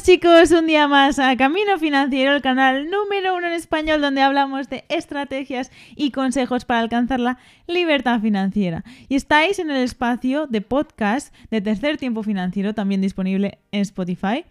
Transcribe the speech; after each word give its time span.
Bienvenidos 0.00 0.48
chicos 0.48 0.58
un 0.58 0.66
día 0.66 0.88
más 0.88 1.18
a 1.18 1.36
Camino 1.36 1.78
Financiero, 1.78 2.34
el 2.34 2.40
canal 2.40 2.88
número 2.90 3.36
uno 3.36 3.48
en 3.48 3.52
español 3.52 4.00
donde 4.00 4.22
hablamos 4.22 4.70
de 4.70 4.84
estrategias 4.88 5.70
y 5.94 6.10
consejos 6.10 6.64
para 6.64 6.80
alcanzar 6.80 7.20
la 7.20 7.38
libertad 7.66 8.20
financiera. 8.20 8.82
Y 9.08 9.16
estáis 9.16 9.58
en 9.58 9.70
el 9.70 9.82
espacio 9.82 10.46
de 10.46 10.62
podcast 10.62 11.34
de 11.50 11.60
Tercer 11.60 11.98
Tiempo 11.98 12.22
Financiero, 12.22 12.72
también 12.72 13.02
disponible 13.02 13.58
en 13.72 13.82
Spotify. 13.82 14.44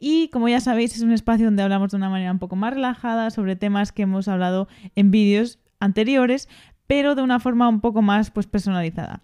Y 0.00 0.28
como 0.28 0.48
ya 0.48 0.60
sabéis, 0.60 0.96
es 0.96 1.02
un 1.02 1.12
espacio 1.12 1.46
donde 1.46 1.62
hablamos 1.62 1.90
de 1.90 1.96
una 1.98 2.08
manera 2.08 2.32
un 2.32 2.38
poco 2.38 2.56
más 2.56 2.72
relajada 2.72 3.30
sobre 3.30 3.56
temas 3.56 3.92
que 3.92 4.02
hemos 4.02 4.28
hablado 4.28 4.68
en 4.94 5.10
vídeos 5.10 5.58
anteriores, 5.80 6.48
pero 6.86 7.14
de 7.14 7.22
una 7.22 7.40
forma 7.40 7.68
un 7.68 7.80
poco 7.80 8.00
más 8.00 8.30
pues, 8.30 8.46
personalizada. 8.46 9.22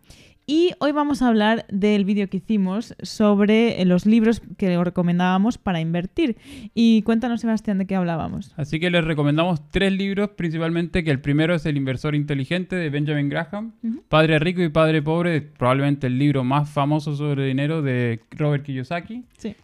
Y 0.53 0.73
hoy 0.81 0.91
vamos 0.91 1.23
a 1.23 1.29
hablar 1.29 1.65
del 1.71 2.05
vídeo 2.05 2.29
que 2.29 2.39
hicimos 2.39 2.97
sobre 3.03 3.85
los 3.85 4.05
libros 4.05 4.43
que 4.59 4.77
os 4.77 4.85
recomendábamos 4.85 5.59
para 5.59 5.81
invertir. 5.81 6.39
Y 6.75 7.03
cuéntanos, 7.03 7.43
Sebastián, 7.43 7.79
de 7.79 7.87
qué 7.87 7.95
hablábamos. 7.95 8.53
Así 8.57 8.81
que 8.81 8.91
les 8.91 9.05
recomendamos 9.05 9.71
tres 9.71 9.93
libros, 9.93 10.31
principalmente 10.31 11.05
que 11.05 11.13
el 11.13 11.21
primero 11.21 11.55
es 11.55 11.67
El 11.67 11.77
inversor 11.77 12.17
inteligente 12.17 12.75
de 12.75 12.91
Benjamin 12.91 13.29
Graham, 13.29 13.75
Padre 14.09 14.41
rico 14.41 14.61
y 14.61 14.71
Padre 14.71 15.03
pobre, 15.03 15.41
probablemente 15.41 16.09
el 16.09 16.19
libro 16.19 16.43
más 16.43 16.69
famoso 16.69 17.15
sobre 17.15 17.47
dinero 17.47 17.81
de 17.81 18.19
Robert 18.33 18.65
Kiyosaki. 18.65 19.23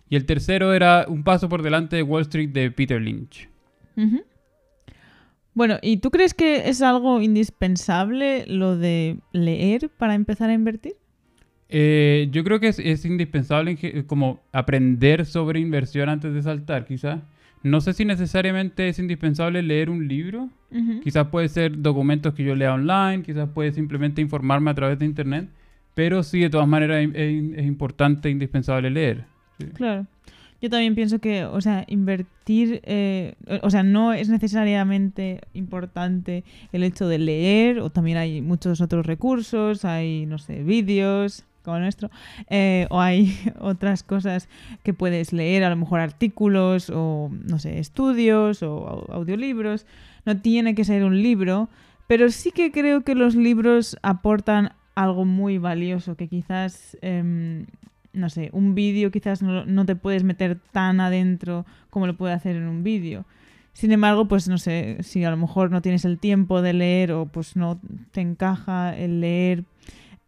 Y 0.08 0.14
el 0.14 0.24
tercero 0.24 0.72
era 0.72 1.06
Un 1.08 1.24
paso 1.24 1.48
por 1.48 1.62
delante 1.62 1.96
de 1.96 2.04
Wall 2.04 2.22
Street 2.22 2.50
de 2.50 2.70
Peter 2.70 3.02
Lynch. 3.02 3.48
Bueno, 5.56 5.78
¿y 5.80 5.96
tú 5.96 6.10
crees 6.10 6.34
que 6.34 6.68
es 6.68 6.82
algo 6.82 7.22
indispensable 7.22 8.44
lo 8.46 8.76
de 8.76 9.16
leer 9.32 9.88
para 9.88 10.14
empezar 10.14 10.50
a 10.50 10.52
invertir? 10.52 10.92
Eh, 11.70 12.28
yo 12.30 12.44
creo 12.44 12.60
que 12.60 12.68
es, 12.68 13.04
indispensable 13.06 14.04
como 14.06 14.42
aprender 14.52 15.24
sobre 15.24 15.58
inversión 15.58 16.10
antes 16.10 16.34
de 16.34 16.42
saltar, 16.42 16.84
quizás. 16.84 17.22
No 17.62 17.80
sé 17.80 17.94
si 17.94 18.04
necesariamente 18.04 18.90
es 18.90 18.98
indispensable 18.98 19.62
leer 19.62 19.88
un 19.88 20.06
libro. 20.06 20.50
Quizás 21.02 21.28
puede 21.28 21.48
ser 21.48 21.80
documentos 21.80 22.34
que 22.34 22.44
yo 22.44 22.54
lea 22.54 22.74
online, 22.74 23.22
quizás 23.22 23.48
puede 23.48 23.72
simplemente 23.72 24.20
informarme 24.20 24.70
a 24.70 24.74
través 24.74 24.98
de 24.98 25.06
internet. 25.06 25.48
Pero 25.94 26.22
sí, 26.22 26.40
de 26.40 26.50
todas 26.50 26.68
maneras 26.68 27.02
es, 27.02 27.14
es 27.14 27.64
importante, 27.64 28.28
indispensable 28.28 28.90
leer. 28.90 29.24
Claro. 29.72 30.06
Yo 30.66 30.70
también 30.70 30.96
pienso 30.96 31.20
que, 31.20 31.44
o 31.44 31.60
sea, 31.60 31.84
invertir, 31.86 32.80
eh, 32.82 33.36
o 33.62 33.70
sea, 33.70 33.84
no 33.84 34.12
es 34.12 34.28
necesariamente 34.28 35.40
importante 35.54 36.42
el 36.72 36.82
hecho 36.82 37.06
de 37.06 37.18
leer, 37.18 37.78
o 37.78 37.88
también 37.88 38.18
hay 38.18 38.42
muchos 38.42 38.80
otros 38.80 39.06
recursos, 39.06 39.84
hay, 39.84 40.26
no 40.26 40.38
sé, 40.38 40.64
vídeos 40.64 41.44
como 41.62 41.78
nuestro, 41.78 42.10
eh, 42.50 42.88
o 42.90 43.00
hay 43.00 43.32
otras 43.60 44.02
cosas 44.02 44.48
que 44.82 44.92
puedes 44.92 45.32
leer, 45.32 45.62
a 45.62 45.70
lo 45.70 45.76
mejor 45.76 46.00
artículos, 46.00 46.90
o, 46.92 47.30
no 47.30 47.60
sé, 47.60 47.78
estudios, 47.78 48.64
o 48.64 49.06
audiolibros. 49.12 49.86
No 50.24 50.40
tiene 50.40 50.74
que 50.74 50.82
ser 50.82 51.04
un 51.04 51.22
libro, 51.22 51.68
pero 52.08 52.28
sí 52.30 52.50
que 52.50 52.72
creo 52.72 53.02
que 53.02 53.14
los 53.14 53.36
libros 53.36 53.96
aportan 54.02 54.72
algo 54.96 55.24
muy 55.24 55.58
valioso 55.58 56.16
que 56.16 56.26
quizás 56.26 56.98
em, 57.02 57.66
no 58.16 58.30
sé, 58.30 58.50
un 58.52 58.74
vídeo 58.74 59.10
quizás 59.10 59.42
no, 59.42 59.86
te 59.86 59.96
puedes 59.96 60.24
meter 60.24 60.58
tan 60.72 61.00
adentro 61.00 61.64
como 61.90 62.06
lo 62.06 62.16
puede 62.16 62.34
hacer 62.34 62.56
en 62.56 62.66
un 62.66 62.82
vídeo. 62.82 63.24
Sin 63.72 63.92
embargo, 63.92 64.26
pues 64.26 64.48
no 64.48 64.58
sé, 64.58 64.98
si 65.02 65.22
a 65.24 65.30
lo 65.30 65.36
mejor 65.36 65.70
no 65.70 65.82
tienes 65.82 66.04
el 66.04 66.18
tiempo 66.18 66.62
de 66.62 66.72
leer 66.72 67.12
o 67.12 67.26
pues 67.26 67.56
no 67.56 67.78
te 68.12 68.22
encaja 68.22 68.96
el 68.96 69.20
leer 69.20 69.64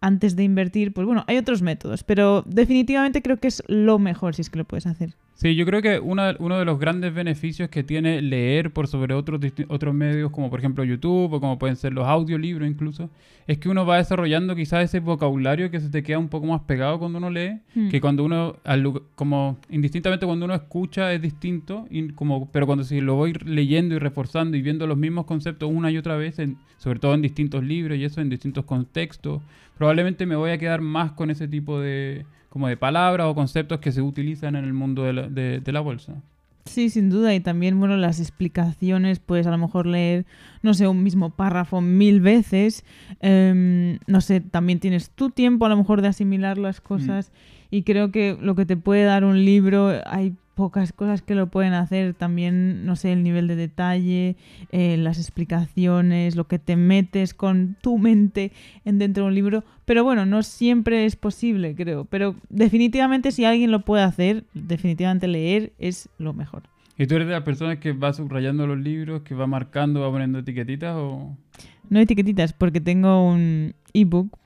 antes 0.00 0.36
de 0.36 0.44
invertir, 0.44 0.92
pues 0.92 1.06
bueno, 1.06 1.24
hay 1.26 1.38
otros 1.38 1.62
métodos, 1.62 2.04
pero 2.04 2.44
definitivamente 2.46 3.22
creo 3.22 3.38
que 3.38 3.48
es 3.48 3.62
lo 3.66 3.98
mejor 3.98 4.34
si 4.34 4.42
es 4.42 4.50
que 4.50 4.58
lo 4.58 4.64
puedes 4.64 4.86
hacer. 4.86 5.14
Sí, 5.38 5.54
yo 5.54 5.64
creo 5.66 5.80
que 5.80 6.00
uno 6.00 6.58
de 6.58 6.64
los 6.64 6.80
grandes 6.80 7.14
beneficios 7.14 7.68
que 7.68 7.84
tiene 7.84 8.20
leer 8.22 8.72
por 8.72 8.88
sobre 8.88 9.14
otros, 9.14 9.40
otros 9.68 9.94
medios, 9.94 10.32
como 10.32 10.50
por 10.50 10.58
ejemplo 10.58 10.82
YouTube 10.82 11.32
o 11.32 11.40
como 11.40 11.60
pueden 11.60 11.76
ser 11.76 11.92
los 11.92 12.08
audiolibros 12.08 12.68
incluso, 12.68 13.08
es 13.46 13.58
que 13.58 13.68
uno 13.68 13.86
va 13.86 13.98
desarrollando 13.98 14.56
quizás 14.56 14.82
ese 14.82 14.98
vocabulario 14.98 15.70
que 15.70 15.78
se 15.78 15.90
te 15.90 16.02
queda 16.02 16.18
un 16.18 16.28
poco 16.28 16.48
más 16.48 16.62
pegado 16.62 16.98
cuando 16.98 17.18
uno 17.18 17.30
lee, 17.30 17.60
hmm. 17.76 17.88
que 17.88 18.00
cuando 18.00 18.24
uno, 18.24 18.56
como 19.14 19.60
indistintamente 19.70 20.26
cuando 20.26 20.44
uno 20.44 20.56
escucha 20.56 21.12
es 21.12 21.22
distinto, 21.22 21.86
y 21.88 22.08
como, 22.14 22.50
pero 22.50 22.66
cuando 22.66 22.82
si 22.82 23.00
lo 23.00 23.14
voy 23.14 23.32
leyendo 23.44 23.94
y 23.94 24.00
reforzando 24.00 24.56
y 24.56 24.62
viendo 24.62 24.88
los 24.88 24.98
mismos 24.98 25.24
conceptos 25.24 25.70
una 25.72 25.88
y 25.92 25.98
otra 25.98 26.16
vez, 26.16 26.34
sobre 26.78 26.98
todo 26.98 27.14
en 27.14 27.22
distintos 27.22 27.62
libros 27.62 27.96
y 27.96 28.02
eso, 28.02 28.20
en 28.20 28.28
distintos 28.28 28.64
contextos, 28.64 29.40
probablemente 29.76 30.26
me 30.26 30.34
voy 30.34 30.50
a 30.50 30.58
quedar 30.58 30.80
más 30.80 31.12
con 31.12 31.30
ese 31.30 31.46
tipo 31.46 31.78
de 31.78 32.26
como 32.48 32.68
de 32.68 32.76
palabras 32.76 33.26
o 33.26 33.34
conceptos 33.34 33.80
que 33.80 33.92
se 33.92 34.02
utilizan 34.02 34.56
en 34.56 34.64
el 34.64 34.72
mundo 34.72 35.04
de 35.04 35.12
la, 35.12 35.28
de, 35.28 35.72
la 35.72 35.80
bolsa. 35.80 36.14
Sí, 36.64 36.90
sin 36.90 37.10
duda. 37.10 37.34
Y 37.34 37.40
también, 37.40 37.78
bueno, 37.78 37.96
las 37.96 38.20
explicaciones, 38.20 39.18
puedes 39.18 39.46
a 39.46 39.50
lo 39.50 39.58
mejor 39.58 39.86
leer, 39.86 40.26
no 40.62 40.74
sé, 40.74 40.86
un 40.86 41.02
mismo 41.02 41.30
párrafo 41.30 41.80
mil 41.80 42.20
veces. 42.20 42.84
Em, 43.20 43.98
no 44.06 44.20
sé, 44.20 44.40
también 44.40 44.80
tienes 44.80 45.10
tu 45.10 45.30
tiempo 45.30 45.66
a 45.66 45.68
lo 45.68 45.76
mejor 45.76 46.02
de 46.02 46.08
asimilar 46.08 46.58
las 46.58 46.80
cosas. 46.80 47.30
Mm. 47.30 47.58
Y 47.70 47.82
creo 47.82 48.10
que 48.10 48.36
lo 48.40 48.54
que 48.54 48.66
te 48.66 48.76
puede 48.76 49.04
dar 49.04 49.24
un 49.24 49.44
libro, 49.44 49.92
hay 50.06 50.34
pocas 50.58 50.92
cosas 50.92 51.22
que 51.22 51.36
lo 51.36 51.46
pueden 51.46 51.72
hacer. 51.72 52.14
También, 52.14 52.84
no 52.84 52.96
sé, 52.96 53.12
el 53.12 53.22
nivel 53.22 53.46
de 53.46 53.54
detalle, 53.54 54.34
eh, 54.72 54.96
las 54.96 55.16
explicaciones, 55.16 56.34
lo 56.34 56.48
que 56.48 56.58
te 56.58 56.74
metes 56.74 57.32
con 57.32 57.76
tu 57.80 57.96
mente 57.96 58.50
en 58.84 58.98
dentro 58.98 59.22
de 59.22 59.28
un 59.28 59.36
libro. 59.36 59.62
Pero 59.84 60.02
bueno, 60.02 60.26
no 60.26 60.42
siempre 60.42 61.04
es 61.04 61.14
posible, 61.14 61.76
creo. 61.76 62.06
Pero 62.06 62.34
definitivamente 62.48 63.30
si 63.30 63.44
alguien 63.44 63.70
lo 63.70 63.84
puede 63.84 64.02
hacer, 64.02 64.46
definitivamente 64.52 65.28
leer 65.28 65.74
es 65.78 66.08
lo 66.18 66.32
mejor. 66.32 66.64
¿Y 66.98 67.06
tú 67.06 67.14
eres 67.14 67.28
de 67.28 67.34
las 67.34 67.44
personas 67.44 67.78
que 67.78 67.92
va 67.92 68.12
subrayando 68.12 68.66
los 68.66 68.78
libros, 68.78 69.22
que 69.22 69.36
va 69.36 69.46
marcando, 69.46 70.00
va 70.00 70.10
poniendo 70.10 70.40
etiquetitas 70.40 70.96
o...? 70.96 71.36
No 71.88 72.00
etiquetitas, 72.00 72.52
porque 72.52 72.80
tengo 72.80 73.30
un 73.30 73.76
ebook 73.94 74.36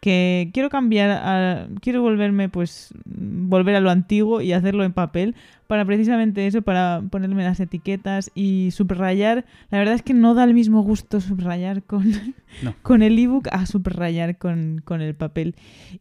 que 0.00 0.50
quiero 0.52 0.70
cambiar, 0.70 1.10
a, 1.10 1.68
quiero 1.80 2.02
volverme, 2.02 2.48
pues, 2.48 2.94
volver 3.04 3.76
a 3.76 3.80
lo 3.80 3.90
antiguo 3.90 4.40
y 4.40 4.52
hacerlo 4.52 4.84
en 4.84 4.92
papel 4.92 5.34
para 5.66 5.84
precisamente 5.84 6.46
eso, 6.46 6.62
para 6.62 7.02
ponerme 7.10 7.44
las 7.44 7.60
etiquetas 7.60 8.30
y 8.34 8.70
subrayar. 8.70 9.44
La 9.70 9.78
verdad 9.78 9.94
es 9.94 10.02
que 10.02 10.14
no 10.14 10.34
da 10.34 10.44
el 10.44 10.54
mismo 10.54 10.82
gusto 10.82 11.20
subrayar 11.20 11.82
con, 11.82 12.12
con 12.82 13.02
el 13.02 13.18
ebook 13.18 13.48
a 13.50 13.66
subrayar 13.66 14.38
con, 14.38 14.80
con 14.84 15.00
el 15.00 15.14
papel. 15.14 15.54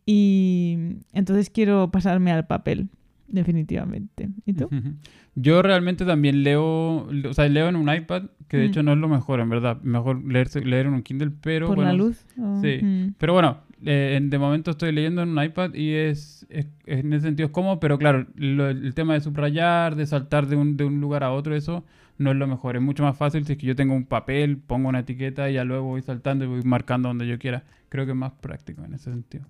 Y 0.05 0.77
entonces 1.13 1.49
quiero 1.49 1.89
pasarme 1.91 2.31
al 2.31 2.47
papel 2.47 2.89
definitivamente. 3.27 4.29
¿Y 4.45 4.53
tú? 4.53 4.69
Yo 5.35 5.61
realmente 5.61 6.05
también 6.05 6.43
leo, 6.43 7.07
o 7.07 7.33
sea, 7.33 7.47
leo 7.49 7.67
en 7.67 7.75
un 7.75 7.93
iPad, 7.93 8.23
que 8.47 8.57
de 8.57 8.65
hecho 8.65 8.83
no 8.83 8.93
es 8.93 8.97
lo 8.97 9.07
mejor, 9.07 9.39
en 9.39 9.49
verdad. 9.49 9.81
Mejor 9.81 10.23
leer, 10.23 10.65
leer 10.65 10.85
en 10.85 10.93
un 10.93 11.03
Kindle, 11.03 11.31
pero... 11.41 11.67
¿Por 11.67 11.79
la 11.79 11.93
luz? 11.93 12.25
Sí. 12.61 13.13
Pero 13.17 13.33
bueno, 13.33 13.59
eh, 13.83 14.19
de 14.21 14.39
momento 14.39 14.71
estoy 14.71 14.91
leyendo 14.91 15.21
en 15.21 15.29
un 15.29 15.43
iPad 15.43 15.73
y 15.73 15.91
es, 15.91 16.47
en 16.49 17.13
ese 17.13 17.27
sentido 17.27 17.47
es 17.47 17.51
cómodo, 17.51 17.79
pero 17.79 17.97
claro, 17.97 18.25
el 18.37 18.93
tema 18.95 19.13
de 19.13 19.21
subrayar, 19.21 19.95
de 19.95 20.05
saltar 20.05 20.47
de 20.47 20.55
un, 20.55 20.77
de 20.77 20.85
un 20.85 21.01
lugar 21.01 21.23
a 21.23 21.31
otro, 21.31 21.55
eso 21.55 21.83
no 22.17 22.31
es 22.31 22.37
lo 22.37 22.47
mejor. 22.47 22.75
Es 22.75 22.81
mucho 22.81 23.03
más 23.03 23.17
fácil 23.17 23.45
si 23.45 23.53
es 23.53 23.57
que 23.57 23.67
yo 23.67 23.75
tengo 23.75 23.93
un 23.93 24.05
papel, 24.05 24.57
pongo 24.57 24.89
una 24.89 24.99
etiqueta 24.99 25.49
y 25.49 25.55
ya 25.55 25.63
luego 25.63 25.85
voy 25.85 26.01
saltando 26.01 26.45
y 26.45 26.47
voy 26.47 26.61
marcando 26.63 27.09
donde 27.09 27.27
yo 27.27 27.37
quiera. 27.37 27.63
Creo 27.89 28.05
que 28.05 28.11
es 28.11 28.17
más 28.17 28.31
práctico 28.33 28.83
en 28.83 28.93
ese 28.93 29.11
sentido. 29.11 29.45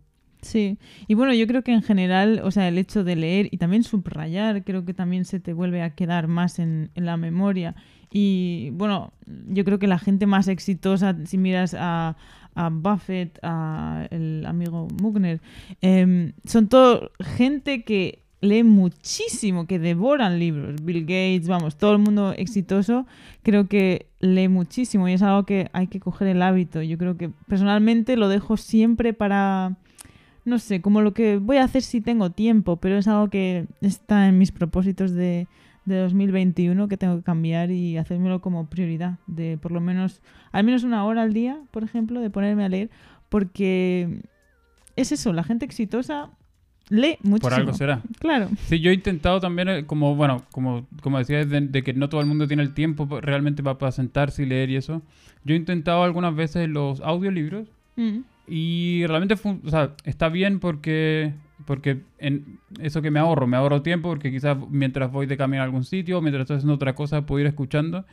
Sí, 0.46 0.78
y 1.08 1.16
bueno, 1.16 1.34
yo 1.34 1.48
creo 1.48 1.64
que 1.64 1.74
en 1.74 1.82
general, 1.82 2.40
o 2.44 2.52
sea, 2.52 2.68
el 2.68 2.78
hecho 2.78 3.04
de 3.04 3.16
leer 3.16 3.48
y 3.50 3.58
también 3.58 3.82
subrayar, 3.82 4.64
creo 4.64 4.86
que 4.86 4.94
también 4.94 5.26
se 5.26 5.40
te 5.40 5.54
vuelve 5.54 5.82
a 5.82 5.96
quedar 5.96 6.28
más 6.28 6.60
en, 6.60 6.92
la 6.94 7.18
memoria. 7.18 7.76
Y 8.12 8.70
bueno, 8.74 9.12
yo 9.26 9.66
creo 9.66 9.80
que 9.80 9.88
la 9.88 9.98
gente 9.98 10.28
más 10.28 10.48
exitosa, 10.48 11.16
si 11.26 11.40
miras 11.40 11.76
a, 11.78 12.16
a 12.54 12.70
Buffett, 12.70 13.40
a 13.42 14.08
el 14.12 14.46
amigo 14.46 14.88
Mugner, 15.02 15.42
em, 15.82 16.34
son 16.46 16.68
todo 16.68 17.12
gente 17.20 17.84
que 17.84 18.20
lee 18.42 18.64
muchísimo, 18.64 19.66
que 19.66 19.80
devoran 19.80 20.38
libros. 20.38 20.76
Bill 20.84 21.02
Gates, 21.02 21.48
vamos, 21.48 21.76
todo 21.76 21.94
el 21.94 21.98
mundo 21.98 22.34
exitoso, 22.38 23.08
creo 23.42 23.68
que 23.68 24.12
lee 24.20 24.48
muchísimo 24.48 25.08
y 25.08 25.14
es 25.14 25.24
algo 25.24 25.44
que 25.48 25.70
hay 25.74 25.88
que 25.88 26.00
coger 26.00 26.28
el 26.28 26.44
hábito. 26.44 26.84
Yo 26.84 27.00
creo 27.00 27.18
que 27.18 27.32
personalmente 27.48 28.16
lo 28.16 28.30
dejo 28.30 28.58
siempre 28.58 29.14
para, 29.14 29.78
no 30.46 30.60
sé, 30.60 30.82
como 30.82 31.02
lo 31.02 31.14
que 31.14 31.38
voy 31.38 31.58
a 31.58 31.64
hacer 31.64 31.82
si 31.82 32.02
tengo 32.02 32.30
tiempo, 32.30 32.78
pero 32.78 32.98
es 32.98 33.08
algo 33.08 33.30
que 33.30 33.66
está 33.82 34.28
en 34.28 34.38
mis 34.38 34.52
propósitos 34.52 35.12
de, 35.12 35.48
de 35.86 35.98
2021 35.98 36.88
que 36.88 36.98
tengo 36.98 37.18
que 37.18 37.24
cambiar 37.24 37.72
y 37.72 37.98
hacérmelo 37.98 38.42
como 38.42 38.68
prioridad, 38.68 39.18
de 39.28 39.58
por 39.58 39.72
lo 39.72 39.82
menos, 39.82 40.22
al 40.52 40.64
menos 40.64 40.84
una 40.84 41.04
hora 41.06 41.24
al 41.24 41.34
día, 41.34 41.60
por 41.72 41.84
ejemplo, 41.84 42.20
de 42.22 42.30
ponerme 42.30 42.64
a 42.64 42.70
leer, 42.70 42.90
porque 43.30 44.22
es 44.96 45.12
eso, 45.12 45.34
la 45.34 45.44
gente 45.44 45.66
exitosa 45.66 46.30
lee 46.90 47.18
muchísimo. 47.22 47.40
Por 47.40 47.54
algo 47.54 47.74
será. 47.74 48.02
Claro. 48.20 48.50
Sí, 48.68 48.80
yo 48.80 48.92
he 48.92 48.94
intentado 48.94 49.40
también, 49.40 49.70
eh, 49.70 49.86
como, 49.86 50.16
bueno, 50.16 50.44
como, 50.52 50.88
como 51.02 51.18
decía, 51.18 51.46
de, 51.46 51.84
que 51.84 51.94
no 51.94 52.10
todo 52.10 52.22
el 52.22 52.28
mundo 52.28 52.48
tiene 52.48 52.64
el 52.64 52.74
tiempo 52.74 53.08
realmente 53.22 53.64
para, 53.64 53.92
sentarse 53.92 54.44
y 54.44 54.46
leer 54.46 54.70
y 54.70 54.76
eso. 54.76 55.02
Yo 55.44 55.54
he 55.54 55.58
intentado 55.58 56.04
algunas 56.04 56.36
veces 56.36 56.70
los 56.70 57.02
audiolibros 57.02 57.68
mm. 57.96 58.20
Y 58.48 59.06
realmente 59.08 59.36
o 59.36 59.70
sea, 59.70 59.94
está 60.04 60.30
bien 60.30 60.60
porque 60.60 61.34
porque 61.66 62.02
en 62.20 62.60
eso 62.82 63.02
que 63.02 63.12
me 63.12 63.20
ahorro, 63.20 63.48
me 63.48 63.58
ahorro 63.58 63.82
tiempo 63.82 64.10
porque 64.10 64.30
quizás 64.32 64.58
mientras 64.70 65.12
voy 65.12 65.26
de 65.26 65.38
camino 65.38 65.62
a 65.62 65.66
algún 65.66 65.84
sitio, 65.86 66.22
mientras 66.22 66.42
estoy 66.42 66.58
haciendo 66.58 66.76
otra 66.76 66.94
cosa, 66.96 67.26
puedo 67.26 67.40
ir 67.42 67.48
escuchando 67.48 68.06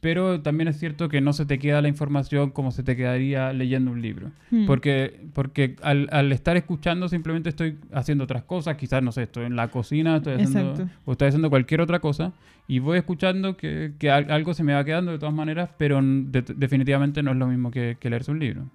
pero 0.00 0.40
también 0.40 0.66
es 0.68 0.78
cierto 0.78 1.10
que 1.10 1.20
no 1.20 1.34
se 1.34 1.44
te 1.44 1.58
queda 1.58 1.82
la 1.82 1.88
información 1.88 2.50
como 2.52 2.70
se 2.70 2.82
te 2.82 2.96
quedaría 2.96 3.52
leyendo 3.52 3.90
un 3.90 4.00
libro. 4.00 4.30
Hmm. 4.50 4.64
Porque, 4.64 5.20
porque 5.34 5.76
al, 5.82 6.08
al, 6.10 6.32
estar 6.32 6.56
escuchando 6.56 7.06
simplemente 7.08 7.50
estoy 7.50 7.76
haciendo 7.92 8.24
otras 8.24 8.42
cosas, 8.44 8.76
quizás, 8.76 9.02
no 9.02 9.12
sé, 9.12 9.24
estoy 9.24 9.44
en 9.44 9.56
la 9.56 9.68
cocina 9.68 10.16
estoy 10.16 10.34
haciendo, 10.40 10.70
Exacto. 10.70 10.90
o 11.04 11.12
estoy 11.12 11.28
haciendo 11.28 11.50
cualquier 11.50 11.82
otra 11.82 12.00
cosa 12.00 12.32
y 12.66 12.78
voy 12.78 12.96
escuchando 12.96 13.58
que, 13.58 13.92
que 13.98 14.10
al- 14.10 14.30
algo 14.30 14.54
se 14.54 14.64
me 14.64 14.72
va 14.72 14.82
quedando 14.84 15.12
de 15.12 15.18
todas 15.18 15.34
maneras, 15.34 15.68
pero 15.76 16.00
de- 16.02 16.44
definitivamente 16.56 17.22
no 17.22 17.32
es 17.32 17.36
lo 17.36 17.46
mismo 17.46 17.70
que, 17.70 17.98
que 18.00 18.08
leerse 18.08 18.30
un 18.30 18.38
libro. 18.38 18.70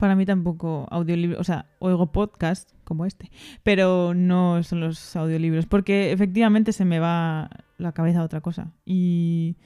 Para 0.00 0.16
mí 0.16 0.24
tampoco 0.24 0.88
audiolibros, 0.90 1.38
o 1.40 1.44
sea, 1.44 1.66
oigo 1.78 2.10
podcast 2.10 2.70
como 2.84 3.04
este, 3.04 3.30
pero 3.62 4.14
no 4.14 4.62
son 4.62 4.80
los 4.80 5.14
audiolibros, 5.14 5.66
porque 5.66 6.10
efectivamente 6.10 6.72
se 6.72 6.86
me 6.86 6.98
va 6.98 7.50
la 7.76 7.92
cabeza 7.92 8.20
a 8.20 8.24
otra 8.24 8.40
cosa. 8.40 8.72
Y 8.86 9.56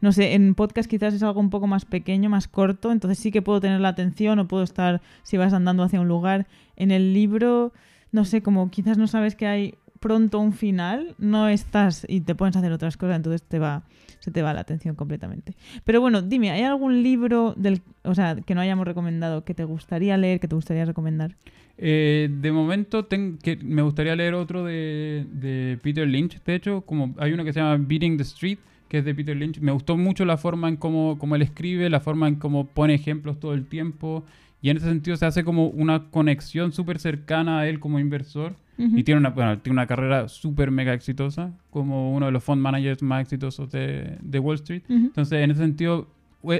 no 0.00 0.10
sé, 0.12 0.32
en 0.32 0.54
podcast 0.54 0.88
quizás 0.88 1.12
es 1.12 1.22
algo 1.22 1.40
un 1.40 1.50
poco 1.50 1.66
más 1.66 1.84
pequeño, 1.84 2.30
más 2.30 2.48
corto, 2.48 2.90
entonces 2.90 3.18
sí 3.18 3.30
que 3.30 3.42
puedo 3.42 3.60
tener 3.60 3.80
la 3.80 3.88
atención 3.88 4.38
o 4.38 4.48
puedo 4.48 4.62
estar, 4.62 5.02
si 5.24 5.36
vas 5.36 5.52
andando 5.52 5.82
hacia 5.82 6.00
un 6.00 6.08
lugar. 6.08 6.46
En 6.74 6.90
el 6.90 7.12
libro, 7.12 7.74
no 8.12 8.24
sé, 8.24 8.42
como 8.42 8.70
quizás 8.70 8.96
no 8.96 9.06
sabes 9.06 9.36
que 9.36 9.46
hay 9.46 9.74
pronto 10.02 10.38
un 10.40 10.52
final, 10.52 11.14
no 11.16 11.48
estás 11.48 12.04
y 12.06 12.20
te 12.20 12.34
pones 12.34 12.54
a 12.56 12.58
hacer 12.58 12.72
otras 12.72 12.98
cosas, 12.98 13.16
entonces 13.16 13.42
te 13.42 13.58
va, 13.58 13.84
se 14.18 14.30
te 14.30 14.42
va 14.42 14.52
la 14.52 14.60
atención 14.60 14.94
completamente. 14.94 15.54
Pero 15.84 16.02
bueno, 16.02 16.20
dime, 16.20 16.50
¿hay 16.50 16.62
algún 16.64 17.02
libro 17.02 17.54
del, 17.56 17.80
o 18.02 18.14
sea, 18.14 18.36
que 18.36 18.54
no 18.54 18.60
hayamos 18.60 18.86
recomendado 18.86 19.44
que 19.44 19.54
te 19.54 19.64
gustaría 19.64 20.18
leer, 20.18 20.40
que 20.40 20.48
te 20.48 20.54
gustaría 20.54 20.84
recomendar? 20.84 21.36
Eh, 21.78 22.28
de 22.30 22.52
momento 22.52 23.08
que 23.08 23.58
me 23.62 23.80
gustaría 23.80 24.14
leer 24.14 24.34
otro 24.34 24.64
de, 24.64 25.26
de 25.32 25.78
Peter 25.82 26.06
Lynch. 26.06 26.42
De 26.44 26.56
hecho, 26.56 26.82
como 26.82 27.14
hay 27.18 27.32
uno 27.32 27.44
que 27.44 27.52
se 27.52 27.60
llama 27.60 27.82
Beating 27.88 28.18
the 28.18 28.24
Street, 28.24 28.58
que 28.88 28.98
es 28.98 29.04
de 29.04 29.14
Peter 29.14 29.34
Lynch. 29.34 29.60
Me 29.60 29.72
gustó 29.72 29.96
mucho 29.96 30.26
la 30.26 30.36
forma 30.36 30.68
en 30.68 30.76
cómo, 30.76 31.16
cómo 31.18 31.34
él 31.34 31.42
escribe, 31.42 31.88
la 31.88 32.00
forma 32.00 32.28
en 32.28 32.34
cómo 32.34 32.66
pone 32.66 32.92
ejemplos 32.92 33.40
todo 33.40 33.54
el 33.54 33.66
tiempo. 33.66 34.24
Y 34.60 34.68
en 34.68 34.76
ese 34.76 34.86
sentido 34.86 35.16
se 35.16 35.26
hace 35.26 35.44
como 35.44 35.68
una 35.68 36.10
conexión 36.10 36.72
súper 36.72 36.98
cercana 36.98 37.60
a 37.60 37.68
él 37.68 37.80
como 37.80 37.98
inversor. 37.98 38.54
Ujú. 38.78 38.96
Y 38.98 39.02
tiene 39.04 39.20
una, 39.20 39.30
bueno, 39.30 39.58
tiene 39.58 39.74
una 39.74 39.86
carrera 39.86 40.28
súper 40.28 40.70
mega 40.70 40.94
exitosa, 40.94 41.52
como 41.70 42.12
uno 42.14 42.26
de 42.26 42.32
los 42.32 42.42
fund 42.42 42.60
managers 42.62 43.02
más 43.02 43.22
exitosos 43.22 43.70
de, 43.70 44.18
de 44.22 44.38
Wall 44.38 44.56
Street. 44.56 44.82
Ujú. 44.88 44.94
Entonces, 45.06 45.42
en 45.44 45.50
ese 45.50 45.60
sentido, 45.60 46.08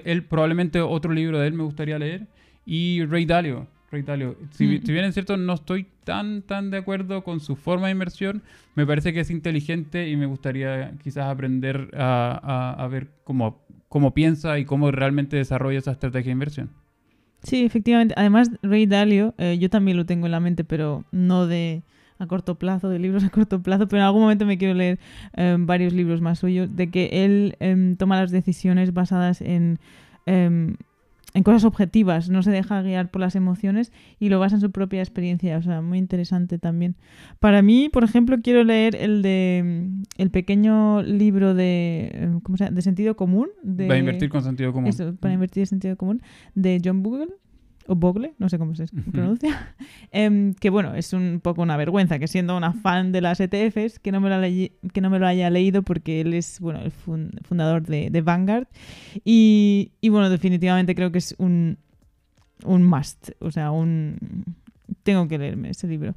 él 0.04 0.24
probablemente 0.24 0.80
otro 0.80 1.12
libro 1.12 1.38
de 1.38 1.46
él 1.48 1.54
me 1.54 1.62
gustaría 1.64 1.98
leer. 1.98 2.26
Y 2.64 3.04
Ray 3.06 3.24
Dalio. 3.24 3.66
Ray 3.90 4.02
Dalio. 4.02 4.36
Si, 4.52 4.66
Mm. 4.66 4.82
si 4.86 4.92
bien 4.92 5.04
es 5.04 5.14
cierto, 5.14 5.36
no 5.36 5.54
estoy 5.54 5.86
tan, 6.04 6.42
tan 6.42 6.70
de 6.70 6.78
acuerdo 6.78 7.24
con 7.24 7.40
su 7.40 7.56
forma 7.56 7.86
de 7.86 7.92
inversión, 7.92 8.42
me 8.74 8.86
parece 8.86 9.12
que 9.12 9.20
es 9.20 9.30
inteligente 9.30 10.08
y 10.08 10.16
me 10.16 10.26
gustaría 10.26 10.92
quizás 11.02 11.24
aprender 11.26 11.90
a, 11.96 12.40
a- 12.78 12.84
a 12.84 12.88
ver 12.88 13.08
cómo, 13.24 13.60
cómo 13.88 14.14
piensa 14.14 14.58
y 14.58 14.64
cómo 14.64 14.90
realmente 14.90 15.36
desarrolla 15.36 15.78
esa 15.78 15.92
estrategia 15.92 16.28
de 16.28 16.32
inversión. 16.32 16.70
Sí, 17.42 17.64
efectivamente. 17.64 18.14
Además, 18.16 18.50
Ray 18.62 18.86
Dalio, 18.86 19.34
eh, 19.36 19.58
yo 19.58 19.68
también 19.68 19.96
lo 19.96 20.06
tengo 20.06 20.26
en 20.26 20.32
la 20.32 20.40
mente, 20.40 20.62
pero 20.64 21.04
no 21.10 21.46
de 21.46 21.82
a 22.22 22.26
corto 22.26 22.54
plazo, 22.54 22.88
de 22.88 22.98
libros 22.98 23.24
a 23.24 23.30
corto 23.30 23.62
plazo, 23.62 23.88
pero 23.88 24.00
en 24.00 24.06
algún 24.06 24.22
momento 24.22 24.46
me 24.46 24.58
quiero 24.58 24.74
leer 24.74 24.98
eh, 25.36 25.56
varios 25.58 25.92
libros 25.92 26.20
más 26.20 26.38
suyos, 26.38 26.74
de 26.74 26.90
que 26.90 27.24
él 27.24 27.56
em, 27.60 27.96
toma 27.96 28.20
las 28.20 28.30
decisiones 28.30 28.94
basadas 28.94 29.40
en, 29.40 29.78
em, 30.26 30.76
en 31.34 31.42
cosas 31.42 31.64
objetivas, 31.64 32.28
no 32.28 32.42
se 32.42 32.50
deja 32.50 32.82
guiar 32.82 33.10
por 33.10 33.20
las 33.20 33.34
emociones 33.34 33.90
y 34.20 34.28
lo 34.28 34.38
basa 34.38 34.56
en 34.56 34.60
su 34.60 34.70
propia 34.70 35.00
experiencia, 35.00 35.56
o 35.56 35.62
sea, 35.62 35.80
muy 35.80 35.98
interesante 35.98 36.58
también. 36.58 36.94
Para 37.40 37.62
mí, 37.62 37.88
por 37.88 38.04
ejemplo, 38.04 38.36
quiero 38.42 38.64
leer 38.64 38.96
el 38.96 39.22
de 39.22 39.58
em, 39.58 40.02
el 40.18 40.30
pequeño 40.30 41.02
libro 41.02 41.54
de, 41.54 42.10
em, 42.12 42.40
¿cómo 42.40 42.56
se 42.56 42.64
llama? 42.64 42.76
de 42.76 42.82
sentido 42.82 43.16
común. 43.16 43.48
De, 43.62 43.88
Va 43.88 43.94
a 43.94 43.98
invertir 43.98 44.28
con 44.28 44.42
sentido 44.42 44.72
común. 44.72 44.88
eso, 44.88 45.14
para 45.16 45.34
invertir 45.34 45.62
en 45.62 45.66
sentido 45.66 45.96
común, 45.96 46.22
de 46.54 46.80
John 46.84 47.02
Bogle, 47.02 47.28
o 47.86 47.94
Bogle, 47.94 48.34
no 48.38 48.48
sé 48.48 48.58
cómo 48.58 48.74
se 48.74 48.86
pronuncia, 49.12 49.74
em, 50.12 50.54
que 50.54 50.70
bueno, 50.70 50.94
es 50.94 51.12
un 51.12 51.40
poco 51.42 51.62
una 51.62 51.76
vergüenza 51.76 52.18
que 52.18 52.28
siendo 52.28 52.56
una 52.56 52.72
fan 52.72 53.12
de 53.12 53.20
las 53.20 53.40
ETFs, 53.40 53.98
que 53.98 54.12
no 54.12 54.20
me 54.20 54.28
lo, 54.30 54.36
leí- 54.40 54.72
que 54.92 55.00
no 55.00 55.10
me 55.10 55.18
lo 55.18 55.26
haya 55.26 55.50
leído 55.50 55.82
porque 55.82 56.20
él 56.20 56.34
es, 56.34 56.60
bueno, 56.60 56.80
el 56.80 56.90
fun- 56.90 57.32
fundador 57.42 57.82
de, 57.82 58.10
de 58.10 58.20
Vanguard 58.20 58.66
y, 59.24 59.92
y 60.00 60.08
bueno, 60.08 60.30
definitivamente 60.30 60.94
creo 60.94 61.10
que 61.12 61.18
es 61.18 61.34
un, 61.38 61.78
un 62.64 62.84
must, 62.84 63.30
o 63.40 63.50
sea, 63.50 63.70
un... 63.70 64.16
Tengo 65.04 65.26
que 65.26 65.38
leerme 65.38 65.70
ese 65.70 65.88
libro. 65.88 66.14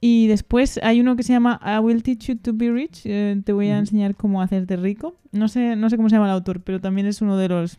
Y 0.00 0.26
después 0.26 0.78
hay 0.82 1.00
uno 1.00 1.16
que 1.16 1.22
se 1.22 1.32
llama 1.32 1.58
I 1.64 1.78
Will 1.78 2.02
Teach 2.02 2.26
You 2.28 2.36
to 2.36 2.52
Be 2.54 2.70
Rich. 2.70 3.02
eh, 3.06 3.40
te 3.44 3.52
voy 3.52 3.68
a 3.68 3.78
enseñar 3.78 4.14
cómo 4.14 4.42
hacerte 4.42 4.76
rico. 4.76 5.16
No 5.32 5.48
sé, 5.48 5.74
no 5.74 5.88
sé 5.88 5.96
cómo 5.96 6.08
se 6.10 6.16
llama 6.16 6.26
el 6.26 6.32
autor, 6.32 6.60
pero 6.60 6.80
también 6.80 7.06
es 7.06 7.22
uno 7.22 7.36
de 7.38 7.48
los 7.48 7.78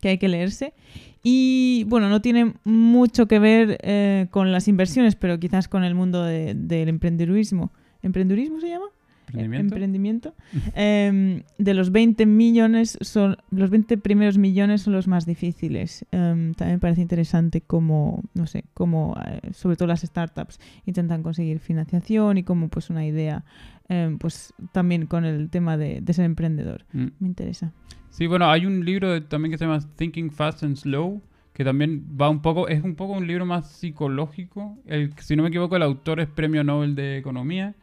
que 0.00 0.08
hay 0.08 0.18
que 0.18 0.28
leerse. 0.28 0.74
Y 1.22 1.84
bueno, 1.88 2.08
no 2.08 2.20
tiene 2.22 2.54
mucho 2.64 3.26
que 3.26 3.38
ver 3.38 3.78
eh, 3.82 4.26
con 4.30 4.52
las 4.52 4.68
inversiones, 4.68 5.16
pero 5.16 5.38
quizás 5.40 5.66
con 5.68 5.82
el 5.84 5.94
mundo 5.94 6.22
de- 6.22 6.54
del 6.54 6.88
emprendedurismo. 6.88 7.72
¿Emprendedurismo 8.02 8.60
se 8.60 8.68
llama? 8.68 8.86
¿Emprendimiento? 9.28 9.74
Emprendimiento. 9.74 10.34
Em, 10.74 11.42
de 11.58 11.74
los 11.74 11.90
20 11.90 12.26
millones, 12.26 12.98
son, 13.00 13.36
los 13.50 13.70
20 13.70 13.98
primeros 13.98 14.38
millones 14.38 14.82
son 14.82 14.92
los 14.92 15.08
más 15.08 15.26
difíciles. 15.26 16.04
Em, 16.12 16.54
también 16.54 16.76
me 16.76 16.80
parece 16.80 17.02
interesante 17.02 17.60
cómo, 17.60 18.22
no 18.34 18.46
sé, 18.46 18.64
cómo, 18.74 19.16
eh, 19.26 19.52
sobre 19.52 19.76
todo 19.76 19.88
las 19.88 20.02
startups, 20.02 20.60
intentan 20.84 21.22
conseguir 21.22 21.58
financiación 21.58 22.38
y 22.38 22.42
cómo 22.42 22.68
pues 22.68 22.90
una 22.90 23.04
idea, 23.04 23.44
em, 23.88 24.18
pues 24.18 24.54
también 24.72 25.06
con 25.06 25.24
el 25.24 25.50
tema 25.50 25.76
de, 25.76 26.00
de 26.00 26.12
ser 26.12 26.24
emprendedor. 26.24 26.84
Mm. 26.92 27.06
Me 27.18 27.28
interesa. 27.28 27.72
Sí, 28.10 28.26
bueno, 28.26 28.48
hay 28.48 28.64
un 28.64 28.84
libro 28.84 29.22
también 29.24 29.50
que 29.50 29.58
se 29.58 29.66
llama 29.66 29.80
Thinking 29.96 30.30
Fast 30.30 30.62
and 30.62 30.76
Slow, 30.76 31.20
que 31.52 31.64
también 31.64 32.06
va 32.20 32.28
un 32.28 32.42
poco, 32.42 32.68
es 32.68 32.82
un 32.82 32.94
poco 32.94 33.14
un 33.14 33.26
libro 33.26 33.46
más 33.46 33.70
psicológico. 33.70 34.78
El, 34.86 35.12
si 35.18 35.36
no 35.36 35.42
me 35.42 35.48
equivoco, 35.48 35.76
el 35.76 35.82
autor 35.82 36.20
es 36.20 36.28
Premio 36.28 36.62
Nobel 36.64 36.94
de 36.94 37.18
Economía. 37.18 37.74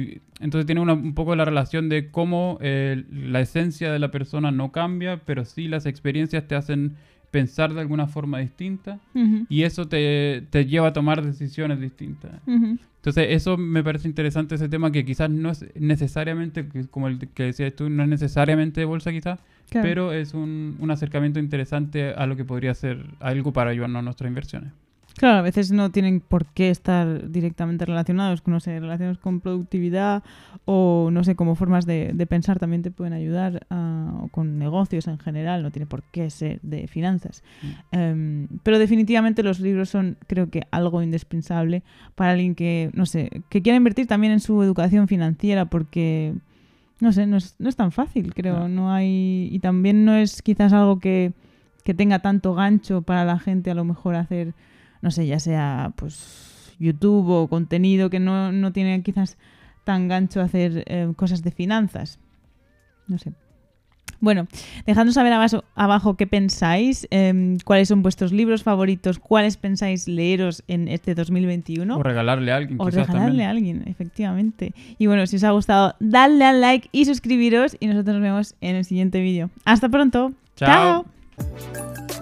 Y 0.00 0.20
entonces 0.40 0.66
tiene 0.66 0.80
una- 0.80 0.94
un 0.94 1.14
poco 1.14 1.34
la 1.36 1.44
relación 1.44 1.88
de 1.88 2.10
cómo 2.10 2.58
eh, 2.60 3.04
la 3.10 3.40
esencia 3.40 3.92
de 3.92 3.98
la 3.98 4.10
persona 4.10 4.50
no 4.50 4.72
cambia, 4.72 5.20
pero 5.24 5.44
sí 5.44 5.68
las 5.68 5.86
experiencias 5.86 6.46
te 6.48 6.54
hacen 6.54 6.94
pensar 7.30 7.74
de 7.74 7.80
alguna 7.80 8.06
forma 8.06 8.38
distinta 8.38 9.00
Ujú, 9.14 9.46
y 9.48 9.62
eso 9.64 9.88
te, 9.88 10.44
te 10.50 10.66
lleva 10.66 10.88
a 10.88 10.92
tomar 10.92 11.24
decisiones 11.24 11.80
distintas. 11.80 12.30
ujú. 12.46 12.78
Entonces, 12.96 13.26
eso 13.30 13.58
me 13.58 13.82
parece 13.84 14.08
interesante 14.08 14.54
ese 14.54 14.68
tema 14.68 14.90
que 14.90 15.04
quizás 15.04 15.28
no 15.28 15.50
es 15.50 15.64
necesariamente, 15.78 16.66
como 16.90 17.08
el 17.08 17.18
que 17.18 17.42
decías 17.44 17.74
tú, 17.74 17.90
no 17.90 18.02
es 18.04 18.08
necesariamente 18.08 18.80
de 18.80 18.84
bolsa 18.86 19.10
quizás, 19.12 19.40
Claro. 19.70 19.86
pero 19.88 20.12
es 20.12 20.32
un, 20.34 20.76
un 20.78 20.90
acercamiento 20.90 21.38
interesante 21.40 22.10
a 22.14 22.26
lo 22.26 22.36
que 22.36 22.44
podría 22.44 22.72
ser 22.74 23.04
algo 23.20 23.52
para 23.52 23.70
ayudarnos 23.70 24.00
a 24.00 24.02
nuestras 24.02 24.28
inversiones. 24.28 24.72
Claro, 25.16 25.38
a 25.38 25.42
veces 25.42 25.70
no 25.70 25.90
tienen 25.92 26.18
por 26.20 26.44
qué 26.46 26.70
estar 26.70 27.30
directamente 27.30 27.84
relacionados, 27.86 28.42
no 28.46 28.58
sé, 28.58 28.80
relacionados 28.80 29.18
con 29.18 29.38
productividad 29.40 30.24
o 30.64 31.08
no 31.12 31.22
sé, 31.22 31.36
como 31.36 31.54
formas 31.54 31.86
de, 31.86 32.10
de 32.12 32.26
pensar 32.26 32.58
también 32.58 32.82
te 32.82 32.90
pueden 32.90 33.12
ayudar 33.12 33.64
a- 33.70 34.12
o 34.22 34.28
con 34.28 34.58
negocios 34.58 35.06
en 35.06 35.18
general, 35.20 35.62
no 35.62 35.70
tiene 35.70 35.86
por 35.86 36.02
qué 36.02 36.30
ser 36.30 36.58
de 36.62 36.88
finanzas. 36.88 37.44
Em, 37.92 38.48
pero 38.64 38.80
definitivamente 38.80 39.44
los 39.44 39.60
libros 39.60 39.88
son, 39.88 40.16
creo 40.26 40.50
que, 40.50 40.62
algo 40.72 41.00
indispensable 41.00 41.84
para 42.16 42.32
alguien 42.32 42.56
que, 42.56 42.90
no 42.94 43.06
sé, 43.06 43.30
que 43.50 43.62
quiera 43.62 43.76
invertir 43.76 44.08
también 44.08 44.32
en 44.32 44.40
su 44.40 44.62
educación 44.64 45.06
financiera 45.06 45.66
porque, 45.66 46.34
no 47.00 47.12
sé, 47.12 47.26
no 47.28 47.36
es, 47.36 47.54
no 47.60 47.68
es 47.68 47.76
tan 47.76 47.92
fácil, 47.92 48.34
creo, 48.34 48.60
No. 48.60 48.68
no 48.68 48.92
hay, 48.92 49.48
y 49.52 49.60
también 49.60 50.04
no 50.04 50.14
es 50.16 50.42
quizás 50.42 50.72
algo 50.72 50.98
que, 50.98 51.32
que 51.84 51.94
tenga 51.94 52.18
tanto 52.18 52.54
gancho 52.54 53.02
para 53.02 53.24
la 53.24 53.38
gente 53.38 53.70
a 53.70 53.74
lo 53.74 53.84
mejor 53.84 54.16
hacer 54.16 54.54
no 55.04 55.10
sé, 55.10 55.26
ya 55.26 55.38
sea 55.38 55.92
pues 55.96 56.74
YouTube 56.78 57.28
o 57.28 57.46
contenido 57.46 58.08
que 58.08 58.20
no, 58.20 58.52
no 58.52 58.72
tiene 58.72 59.02
quizás 59.02 59.36
tan 59.84 60.08
gancho 60.08 60.40
hacer 60.40 60.82
eh, 60.86 61.12
cosas 61.14 61.42
de 61.42 61.50
finanzas. 61.50 62.18
No 63.06 63.18
sé. 63.18 63.34
Bueno, 64.20 64.46
dejadnos 64.86 65.12
saber 65.16 65.34
abajo, 65.34 65.62
abajo 65.74 66.16
qué 66.16 66.26
pensáis, 66.26 67.06
em, 67.10 67.58
cuáles 67.66 67.88
son 67.88 68.02
vuestros 68.02 68.32
libros 68.32 68.62
favoritos, 68.62 69.18
cuáles 69.18 69.58
pensáis 69.58 70.08
leeros 70.08 70.62
en 70.68 70.88
este 70.88 71.14
2021. 71.14 71.98
O 71.98 72.02
regalarle 72.02 72.50
a 72.50 72.56
alguien, 72.56 72.80
O 72.80 72.86
quizás 72.86 73.08
regalarle 73.08 73.26
también. 73.28 73.46
a 73.46 73.50
alguien, 73.50 73.82
efectivamente. 73.86 74.72
Y 74.96 75.06
bueno, 75.06 75.26
si 75.26 75.36
os 75.36 75.44
ha 75.44 75.50
gustado, 75.50 75.96
dadle 76.00 76.46
al 76.46 76.62
like 76.62 76.88
y 76.92 77.04
suscribiros 77.04 77.76
y 77.78 77.88
nosotros 77.88 78.14
nos 78.14 78.22
vemos 78.22 78.54
en 78.62 78.76
el 78.76 78.86
siguiente 78.86 79.20
vídeo. 79.20 79.50
Hasta 79.66 79.90
pronto. 79.90 80.32
Chao. 80.56 81.04
Chao. 81.36 82.13